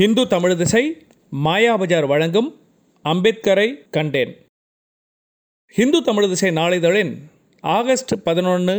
ஹிந்து 0.00 0.26
தமிழ் 0.26 0.56
திசை 0.56 1.06
மாயாபஜார் 1.44 2.06
வழங்கும் 2.06 2.60
அம்பேத்கரை 3.04 3.66
கண்டேன். 3.90 4.32
ஹிந்து 5.74 6.02
தமிழ் 6.02 6.28
திசை 6.28 6.50
நாளிதழின் 6.50 7.10
ஆகஸ்ட் 7.60 8.14
பதினொன்று 8.22 8.76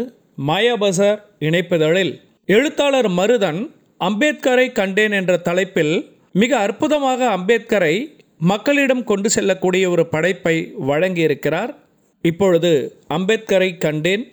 மாயாபஜார் 0.48 1.20
இணைப்பிதழில் 1.40 2.22
எழுத்தாளர் 2.46 3.10
மருதன் 3.10 3.62
அம்பேத்கரை 4.00 4.72
கண்டேன் 4.72 5.12
என்ற 5.12 5.38
தலைப்பில் 5.38 6.12
மிக 6.34 6.58
அற்புதமாக 6.58 7.38
அம்பேத்கரை 7.38 7.96
மக்களிடம் 8.38 9.04
கொண்டு 9.04 9.30
செல்லக்கூடிய 9.30 9.90
ஒரு 9.90 10.08
படைப்பை 10.08 10.74
வழங்கியிருக்கிறார். 10.88 11.76
இப்பொழுது 12.22 13.00
அம்பேத்கரை 13.10 13.78
கண்டேன் 13.78 14.26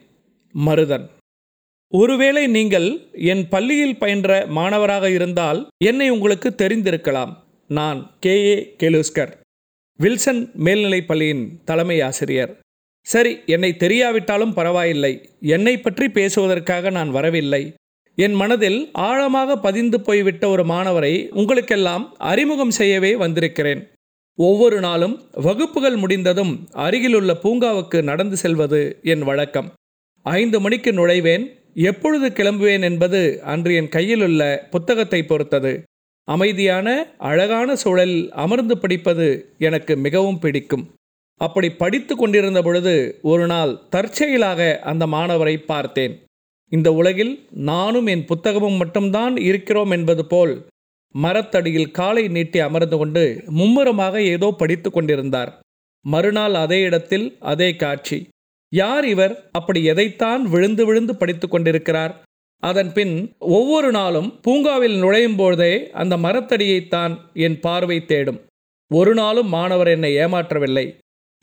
மருதன். 0.67 1.07
ஒருவேளை 1.93 2.47
நீங்கள் 2.47 3.09
என் 3.13 3.49
பள்ளியில் 3.49 3.99
பயின்ற 3.99 4.47
மாணவராக 4.47 5.11
இருந்தால் 5.11 5.69
என்னை 5.85 6.11
உங்களுக்கு 6.11 6.55
தெரிந்திருக்கலாம். 6.57 7.33
நான் 7.69 8.17
கே. 8.21 8.45
ஏ. 8.45 8.75
கெலுஸ்கர் 8.79 9.33
வில்சன் 9.97 10.51
மேல்நிலைப் 10.55 11.09
பள்ளியின் 11.09 11.61
தலைமை 11.65 12.01
ஆசிரியர். 12.01 12.61
சரி 13.01 13.39
என்னை 13.47 13.75
தெரியாவிட்டாலும் 13.79 14.53
பரவாயில்லை. 14.53 15.29
என்னை 15.41 15.79
பற்றி 15.79 16.09
பேசுவதற்காக 16.09 16.91
நான் 16.91 17.11
வரவில்லை. 17.11 17.75
என் 18.15 18.33
மனதில் 18.33 18.89
ஆழமாக 18.93 19.57
பதிந்து 19.57 20.01
போய்விட்ட 20.01 20.49
ஒரு 20.49 20.65
மாணவரை 20.65 21.29
உங்களுக்கெல்லாம் 21.31 22.15
அறிமுகம் 22.19 22.71
செய்யவே 22.71 23.17
வந்திருக்கிறேன். 23.17 23.89
ஒவ்வொரு 24.37 24.81
நாளும் 24.81 25.23
வகுப்புகள் 25.33 25.97
முடிந்ததும் 25.97 26.69
அருகிலுள்ள 26.73 27.39
பூங்காவுக்கு 27.43 28.03
நடந்து 28.03 28.37
செல்வது 28.37 28.99
என் 29.03 29.23
வழக்கம். 29.23 29.73
ஐந்து 30.23 30.61
மணிக்கு 30.61 30.93
நுழைவேன். 30.93 31.58
எப்பொழுது 31.77 32.29
கிளம்புவேன் 32.29 32.83
என்பது 32.83 33.41
அன்று 33.43 33.75
என் 33.75 33.89
கையிலுள்ள 33.89 34.69
புத்தகத்தை 34.71 35.23
பொறுத்தது. 35.23 35.83
அமைதியான 36.25 36.89
அழகான 37.19 37.77
சூழலில் 37.77 38.31
அமர்ந்து 38.33 38.79
படிப்பது 38.79 39.55
எனக்கு 39.59 39.97
மிகவும் 39.97 40.39
பிடிக்கும். 40.39 40.85
அப்படி 41.41 41.71
படித்து 41.71 42.17
கொண்டிருந்த 42.17 42.63
பொழுது 42.63 43.19
ஒரு 43.23 43.47
நாள் 43.47 43.73
தற்செயலாக 43.91 44.79
அந்த 44.81 45.07
மாணவரை 45.07 45.57
பார்த்தேன். 45.67 46.15
இந்த 46.73 46.93
உலகில் 46.93 47.47
நானும் 47.51 48.07
என் 48.07 48.25
புத்தகமும் 48.25 48.77
மட்டும்தான் 48.77 49.37
இருக்கிறோம் 49.37 49.91
என்பது 49.91 50.27
போல் 50.27 50.69
மரத்தடியில் 51.15 51.91
காலை 51.91 52.29
நீட்டி 52.29 52.59
அமர்ந்து 52.59 52.97
கொண்டு 52.99 53.43
மும்முரமாக 53.47 54.23
ஏதோ 54.23 54.55
படித்து 54.59 54.91
கொண்டிருந்தார். 54.91 55.61
மறுநாள் 56.05 56.55
அதே 56.55 56.81
இடத்தில் 56.81 57.37
அதே 57.41 57.77
காட்சி. 57.77 58.29
யார் 58.69 59.07
இவர்? 59.07 59.49
அப்படி 59.53 59.85
எதைத்தான் 59.85 60.43
விழுந்து 60.43 60.87
விழுந்து 60.87 61.17
படித்து 61.17 61.49
கொண்டிருக்கிறார்? 61.49 62.23
அதன் 62.63 62.93
பின் 62.93 63.35
ஒவ்வொரு 63.39 63.91
நாளும் 63.91 64.41
பூங்காவில் 64.41 64.97
நுழையும் 64.99 65.37
போதே 65.37 65.91
அந்த 65.91 66.17
மரத்தடியைத்தான் 66.17 67.19
என் 67.35 67.61
பார்வை 67.61 68.05
தேடும். 68.05 68.41
ஒரு 68.95 69.15
நாளும் 69.15 69.49
மாணவர் 69.49 69.87
என்னை 69.87 70.17
ஏமாற்றவில்லை. 70.17 70.97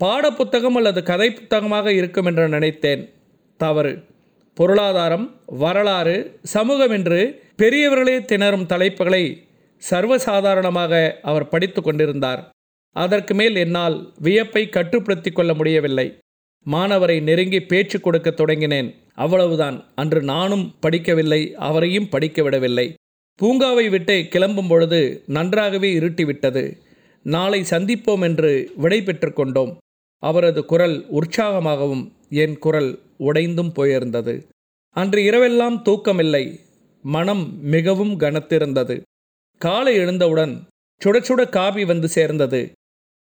பாடப்புத்தகம் 0.03 0.75
அல்லது 0.75 1.03
கதை 1.03 1.31
புத்தகமாக 1.31 1.91
இருக்கும் 1.91 2.25
என்று 2.25 2.49
நினைத்தேன். 2.49 3.13
தவறு. 3.57 4.03
பொருளாதாரம் 4.53 5.41
வரலாறு 5.45 6.39
சமூகம் 6.43 6.89
என்று 6.89 7.41
பெரியவர்களே 7.57 8.25
திணறும் 8.25 8.67
தலைப்புகளை 8.69 9.37
சர்வசாதாரணமாக 9.89 11.11
அவர் 11.21 11.47
படித்து 11.47 11.81
கொண்டிருந்தார். 11.81 12.49
அதற்கு 12.91 13.33
மேல் 13.33 13.55
என்னால் 13.55 14.13
வியப்பை 14.21 14.69
கட்டுப்படுத்தி 14.69 15.31
கொள்ள 15.31 15.53
முடியவில்லை. 15.53 16.17
மாணவரை 16.71 17.21
நெருங்கி 17.21 17.59
பேச்சு 17.61 17.99
கொடுக்க 17.99 18.29
தொடங்கினேன். 18.29 18.93
அவ்வளவுதான். 19.13 19.85
அன்று 19.95 20.21
நானும் 20.21 20.75
படிக்கவில்லை 20.81 21.51
அவரையும் 21.51 22.09
படிக்க 22.09 22.43
விடவில்லை. 22.43 22.93
பூங்காவை 23.41 23.89
விட்டு 23.89 24.27
கிளம்பும் 24.29 24.67
பொழுது 24.67 25.23
நன்றாகவே 25.27 25.99
இருட்டிவிட்டது. 25.99 26.77
நாளை 27.23 27.61
சந்திப்போம் 27.69 28.21
என்று 28.21 28.71
விடை 28.75 29.01
பெற்றுக்கொண்டோம் 29.01 29.77
அவரது 30.19 30.65
குரல் 30.65 31.05
உற்சாகமாகவும் 31.11 32.11
என் 32.29 32.57
குரல் 32.57 32.99
உடைந்தும் 33.17 33.73
போயிருந்தது. 33.75 34.43
அன்று 34.89 35.21
இரவெல்லாம் 35.21 35.81
தூக்கமில்லை. 35.81 36.59
மனம் 37.01 37.59
மிகவும் 37.61 38.19
கனத்திருந்தது. 38.19 39.01
காலை 39.57 39.95
எழுந்தவுடன் 39.95 40.67
சுட 41.05 41.17
சுட 41.17 41.49
காபி 41.49 41.85
வந்து 41.85 42.07
சேர்ந்தது. 42.07 42.71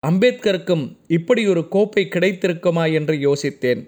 அம்பேத்கருக்கும் 0.07 0.85
இப்படி 1.07 1.47
ஒரு 1.47 1.69
கோப்பை 1.69 2.09
கிடைத்திருக்குமா 2.11 2.93
என்று 2.93 3.15
யோசித்தேன். 3.27 3.83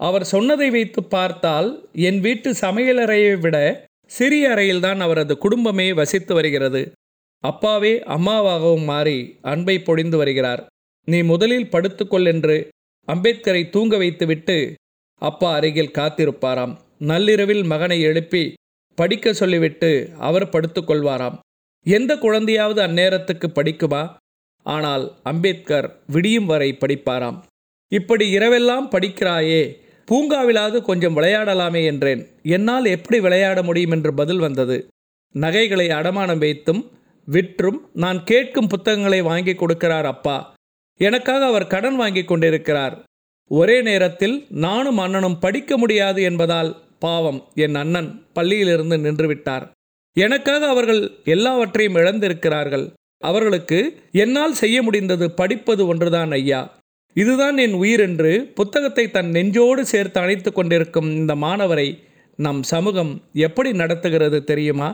அவர் 0.00 0.24
சொன்னதை 0.24 0.70
வைத்து 0.70 1.04
பார்த்தால் 1.04 1.88
என் 1.92 2.20
வீட்டு 2.20 2.52
சமையலறையை 2.52 3.38
விட 3.38 3.86
சிறிய 4.06 4.48
அறையில்தான் 4.48 4.96
அவரது 4.96 5.38
குடும்பமே 5.38 5.92
வசித்து 5.92 6.34
வருகிறது. 6.34 6.92
அப்பாவே 7.44 7.98
அம்மாவாகவும் 8.16 8.84
மாறி 8.84 9.38
அன்பை 9.42 9.80
பொழிந்து 9.80 10.16
வருகிறார். 10.16 10.66
நீ 11.04 11.22
முதலில் 11.22 11.70
படுத்துக்கொள் 11.70 12.26
என்று 12.26 12.68
அம்பேத்கரை 13.08 13.70
தூங்க 13.70 13.96
வைத்துவிட்டு 13.96 14.74
அப்பா 15.22 15.54
அருகில் 15.54 15.94
காத்திருப்பாராம். 15.98 16.74
நள்ளிரவில் 16.98 17.62
மகனை 17.62 18.00
எழுப்பி 18.00 18.54
படிக்க 18.98 19.32
சொல்லிவிட்டு 19.32 20.10
அவர் 20.18 20.48
படுத்துக்கொள்வாராம். 20.48 21.38
எந்த 21.86 22.16
குழந்தையாவது 22.16 22.82
அந்நேரத்துக்கு 22.82 23.48
படிக்குமா? 23.54 24.02
ஆனால் 24.64 25.04
அம்பேத்கர் 25.22 25.88
விடியும் 26.06 26.46
வரை 26.46 26.76
படிப்பாராம். 26.80 27.38
இப்படி 27.92 28.36
இரவெல்லாம் 28.36 28.86
படிக்கிறாயே 28.90 29.62
பூங்காவிலாவது 30.08 30.82
கொஞ்சம் 30.82 31.16
விளையாடலாமே 31.16 31.84
என்றேன். 31.84 32.22
என்னால் 32.42 32.84
எப்படி 32.84 33.20
விளையாட 33.20 33.62
முடியும்? 33.62 33.90
என்று 33.90 34.14
பதில் 34.14 34.38
வந்தது. 34.38 34.86
நகைகளை 35.34 35.86
அடமானம் 35.88 36.38
வைத்தும் 36.38 36.82
விற்றும் 37.26 37.78
நான் 37.92 38.24
கேட்கும் 38.24 38.66
புத்தகங்களை 38.66 39.22
வாங்கி 39.22 39.52
கொடுக்கிறார் 39.52 40.04
அப்பா. 40.04 40.54
எனக்காக 41.00 41.46
அவர் 41.46 41.66
கடன் 41.66 41.96
வாங்கி 41.96 42.24
கொண்டிருக்கிறார். 42.24 43.02
ஒரே 43.50 43.82
நேரத்தில் 43.82 44.46
நானும் 44.48 44.98
அண்ணனும் 44.98 45.38
படிக்க 45.38 45.78
முடியாது 45.78 46.22
என்பதால் 46.22 46.70
பாவம் 46.98 47.40
என் 47.54 47.74
அண்ணன் 47.74 48.10
பள்ளியிலிருந்து 48.34 48.96
நின்றுவிட்டார். 49.00 49.64
எனக்காக 50.16 50.68
அவர்கள் 50.68 51.02
எல்லாவற்றையும் 51.24 51.94
இழந்திருக்கிறார்கள். 51.94 52.86
அவர்களுக்கு 53.28 53.78
என்னால் 54.22 54.60
செய்ய 54.62 54.78
முடிந்தது 54.82 55.26
படிப்பது 55.40 55.82
ஒன்றுதான் 55.86 56.32
ஐயா. 56.38 56.62
இதுதான் 57.16 57.56
என் 57.64 57.76
உயிர் 57.82 58.00
என்று 58.00 58.32
புத்தகத்தை 58.54 59.04
தன் 59.10 59.30
நெஞ்சோடு 59.30 59.82
சேர்த்து 59.92 60.18
அணைத்து 60.20 60.50
கொண்டிருக்கும் 60.52 61.10
இந்த 61.20 61.34
மாணவரை 61.34 61.88
நம் 62.38 62.62
சமூகம் 62.72 63.12
எப்படி 63.46 63.70
நடத்துகிறது 63.72 64.38
தெரியுமா? 64.44 64.88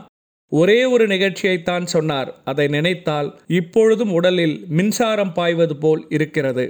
ஒரே 0.51 0.79
ஒரு 0.93 1.05
நிகழ்ச்சியைத்தான் 1.07 1.85
சொன்னார். 1.93 2.29
அதை 2.43 2.65
நினைத்தால் 2.67 3.29
இப்பொழுதும் 3.59 4.11
உடலில் 4.11 4.55
மின்சாரம் 4.77 5.33
பாய்வது 5.33 5.75
போல் 5.75 6.01
இருக்கிறது. 6.09 6.65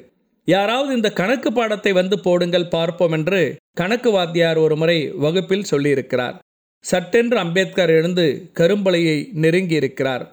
யாராவது 0.48 0.92
இந்த 0.96 1.10
கணக்கு 1.20 1.50
பாடத்தை 1.52 1.92
வந்து 1.92 2.16
போடுங்கள் 2.20 2.72
பார்ப்போம் 2.76 3.12
என்று 3.12 3.42
கணக்கு 3.78 4.12
வாத்தியார் 4.12 4.58
ஒரு 4.58 4.76
முறை 4.76 4.98
வகுப்பில் 5.26 5.70
சொல்லியிருக்கிறார். 5.72 6.38
சட்டென்று 6.86 7.38
அம்பேத்கர் 7.38 7.94
எழுந்து 7.98 8.26
கரும்பலையை 8.60 9.18
நெருங்கியிருக்கிறார். 9.44 10.24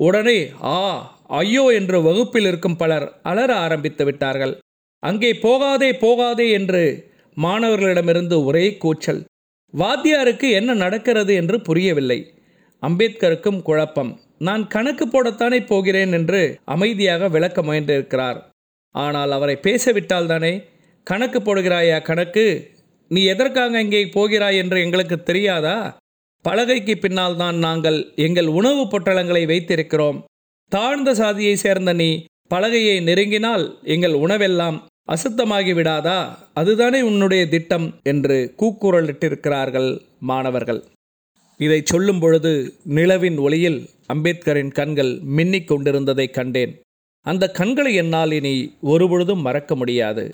உடனே 0.00 0.38
ஆ 0.62 0.78
ஐயோ 1.26 1.64
என்று 1.72 2.02
வகுப்பில் 2.02 2.46
இருக்கும் 2.46 2.76
பலர் 2.76 3.06
அலற 3.22 3.50
ஆரம்பித்து 3.56 4.04
விட்டார்கள். 4.04 4.54
அங்கே 5.02 5.30
போகாதே 5.34 5.92
போகாதே 5.92 6.50
என்று 6.50 6.82
மாணவர்களிடமிருந்து 7.36 8.44
ஒரே 8.44 8.76
கூச்சல். 8.76 9.24
வாத்தியாருக்கு 9.74 10.50
என்ன 10.50 10.74
நடக்கிறது 10.74 11.34
என்று 11.34 11.60
புரியவில்லை. 11.60 12.18
அம்பேத்கருக்கும் 12.82 13.62
குழப்பம். 13.62 14.12
நான் 14.38 14.64
கணக்கு 14.66 15.04
போடத்தானே 15.06 15.66
போகிறேன் 15.66 16.12
என்று 16.12 16.40
அமைதியாக 16.64 17.28
விளக்க 17.28 17.62
முயன்றிருக்கிறார். 17.62 18.38
ஆனால் 18.94 19.30
அவரை 19.30 19.56
பேசவிட்டால் 19.56 20.26
தானே? 20.26 20.52
கணக்கு 21.06 21.38
போடுகிறாயா 21.40 22.02
கணக்கு? 22.02 22.46
நீ 23.10 23.24
எதற்காக 23.24 23.80
இங்கே 23.80 24.02
போகிறாய் 24.06 24.56
என்று 24.56 24.78
எங்களுக்கு 24.80 25.22
தெரியாதா? 25.22 25.76
பலகைக்கு 26.46 26.94
பின்னால் 26.94 27.36
தான் 27.36 27.56
நாங்கள் 27.56 28.12
எங்கள் 28.16 28.46
உணவு 28.46 28.82
பொட்டலங்களை 28.82 29.42
வைத்திருக்கிறோம். 29.52 30.18
தாழ்ந்த 30.72 31.14
சாதியை 31.14 31.56
சேர்ந்த 31.56 31.92
நீ 31.92 32.10
பலகையை 32.54 32.96
நெருங்கினால் 33.08 33.64
எங்கள் 33.94 34.12
உணவெல்லாம் 34.12 34.76
அசுத்தமாகி 35.14 35.72
விடாதா? 35.74 36.18
அதுதானே 36.54 37.00
உன்னுடைய 37.00 37.42
திட்டம் 37.48 37.86
என்று 38.02 38.36
கூக்குரலிட்டிருக்கிறார்கள் 38.60 39.90
மாணவர்கள். 40.20 40.80
இதை 41.60 41.80
சொல்லும் 41.84 42.18
பொழுது 42.18 42.74
நிலவின் 42.84 43.38
ஒளியில் 43.38 43.80
அம்பேத்கரின் 44.14 44.72
கண்கள் 44.72 45.12
மின்னிக் 45.36 45.64
கொண்டிருந்ததை 45.64 46.26
கண்டேன். 46.30 46.72
அந்த 47.26 47.44
கண்களை 47.50 47.94
என்னால் 47.94 48.32
இனி 48.32 48.54
ஒருபொழுதும் 48.80 49.44
மறக்க 49.46 49.74
முடியாது. 49.74 50.24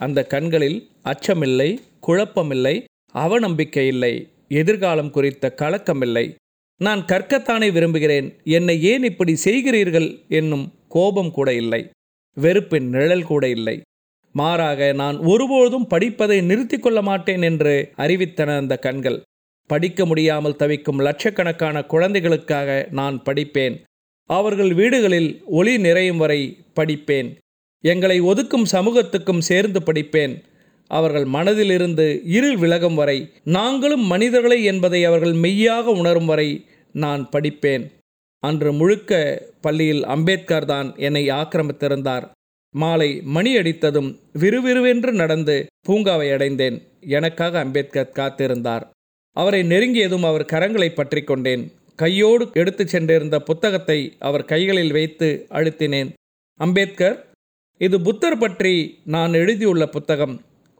அந்த 0.00 0.20
கண்களில் 0.24 0.78
அச்சமில்லை 1.04 1.70
குழப்பமில்லை 2.06 2.76
அவநம்பிக்கை 3.14 3.86
இல்லை 3.86 4.14
எதிர்காலம் 4.52 5.10
குறித்த 5.10 5.54
கலக்கமில்லை. 5.56 6.26
நான் 6.80 7.02
கற்கத்தானே 7.04 7.72
விரும்புகிறேன். 7.72 8.28
என்னை 8.44 8.82
ஏன் 8.82 9.04
இப்படி 9.04 9.32
செய்கிறீர்கள்? 9.44 10.08
என்னும் 10.28 10.64
கோபம் 10.88 11.30
கூட 11.30 11.54
இல்லை. 11.54 11.82
வெறுப்பின் 12.34 12.88
நிழல் 12.88 13.22
கூட 13.22 13.48
இல்லை. 13.48 13.76
மாறாக 14.32 14.92
நான் 14.92 15.18
ஒருபோதும் 15.18 15.86
படிப்பதை 15.86 16.40
நிறுத்தி 16.40 16.78
கொள்ள 16.78 17.02
மாட்டேன் 17.02 17.42
என்று 17.42 17.74
அறிவித்தன 17.96 18.56
அந்த 18.56 18.76
கண்கள். 18.76 19.22
படிக்க 19.70 20.06
முடியாமல் 20.06 20.56
தவிக்கும் 20.56 20.98
லட்சக்கணக்கான 20.98 21.82
குழந்தைகளுக்காக 21.82 22.88
நான் 22.90 23.22
படிப்பேன். 23.22 23.76
அவர்கள் 24.30 24.72
வீடுகளில் 24.74 25.30
ஒளி 25.58 25.78
நிறையும் 25.78 26.16
வரை 26.16 26.40
படிப்பேன். 26.76 27.28
எங்களை 27.84 28.16
ஒதுக்கும் 28.22 28.64
சமூகத்துக்கும் 28.72 29.46
சேர்ந்து 29.50 29.80
படிப்பேன். 29.80 30.34
அவர்கள் 30.98 31.26
மனதிலிருந்து 31.34 32.06
இருள் 32.36 32.58
விலகும் 32.62 32.96
வரை 33.00 33.18
நாங்களும் 33.56 34.04
மனிதர்களை 34.12 34.58
என்பதை 34.72 35.00
அவர்கள் 35.04 35.34
மெய்யாக 35.44 35.90
உணரும் 36.00 36.28
வரை 36.30 36.48
நான் 36.94 37.22
படிப்பேன். 37.34 37.84
அன்று 38.42 38.70
முழுக்க 38.72 39.12
பள்ளியில் 39.60 40.02
அம்பேத்கர் 40.14 40.66
தான் 40.72 40.88
என்னை 41.06 41.24
ஆக்கிரமித்திருந்தார். 41.40 42.24
மாலை 42.74 43.08
மணி 43.34 43.50
அடித்ததும் 43.56 44.10
விறுவிறுவென்று 44.42 45.12
நடந்து 45.12 45.56
பூங்காவை 45.88 46.28
அடைந்தேன். 46.36 46.76
எனக்காக 47.16 47.54
அம்பேத்கர் 47.58 48.14
காத்திருந்தார். 48.18 48.84
அவரை 49.36 49.60
நெருங்கியதும் 49.62 50.26
அவர் 50.30 50.50
கரங்களை 50.52 50.88
பற்றி 50.94 51.22
கொண்டேன். 51.22 51.64
கையோடு 52.02 52.44
எடுத்துச் 52.60 52.92
சென்றிருந்த 52.92 53.36
புத்தகத்தை 53.48 53.98
அவர் 54.28 54.44
கைகளில் 54.44 54.92
வைத்து 54.92 55.28
அழுத்தினேன். 55.58 56.10
அம்பேத்கர் 56.60 57.16
இது 57.80 57.96
புத்தர் 58.00 58.40
பற்றி 58.44 58.74
நான் 59.14 59.32
எழுதியுள்ள 59.32 59.84
புத்தகம். 59.96 60.34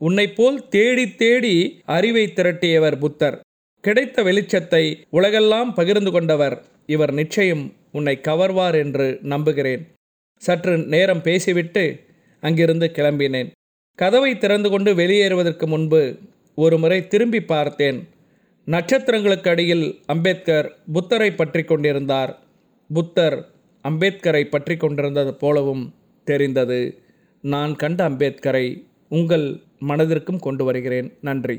உன்னைப் 0.07 0.37
போல் 0.37 0.59
தேடி 0.69 1.05
தேடி 1.23 1.55
அறிவை 1.97 2.25
திரட்டியவர் 2.29 2.97
புத்தர். 2.99 3.37
கிடைத்த 3.85 4.23
வெளிச்சத்தை 4.23 4.85
உலகெல்லாம் 5.11 5.71
பகிர்ந்து 5.75 6.11
கொண்டவர். 6.11 6.57
இவர் 6.87 7.13
நிச்சயம் 7.13 7.65
உன்னை 7.93 8.15
கவர்வார் 8.29 8.77
என்று 8.85 9.07
நம்புகிறேன். 9.33 9.83
சற்று 10.43 10.75
நேரம் 10.95 11.23
பேசிவிட்டு 11.23 11.85
அங்கிருந்து 12.43 12.87
கிளம்பினேன். 12.95 13.51
கதவை 13.99 14.33
திறந்து 14.39 14.69
கொண்டு 14.71 14.91
வெளியேறுவதற்கு 14.95 15.67
முன்பு 15.67 16.03
ஒரு 16.59 16.77
முறை 16.79 16.99
திரும்பி 17.13 17.41
பார்த்தேன். 17.53 17.99
நட்சத்திரங்களுக்கு 18.69 19.49
அடியில் 19.49 19.87
அம்பேத்கர் 20.07 20.69
புத்தரை 20.93 21.31
பற்றி 21.33 21.63
கொண்டிருந்தார். 21.63 22.33
புத்தர் 22.91 23.39
அம்பேத்கரை 23.85 24.45
பற்றி 24.45 24.75
கொண்டிருந்தது 24.77 25.33
போலவும் 25.35 25.85
தெரிந்தது. 26.27 26.81
நான் 27.45 27.73
கண்ட 27.77 28.01
அம்பேத்கரை 28.09 28.67
உங்கள் 29.09 29.47
மனதிற்கும் 29.89 30.39
கொண்டு 30.39 30.65
வருகிறேன். 30.65 31.13
நன்றி. 31.21 31.57